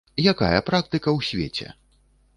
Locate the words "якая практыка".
0.31-1.09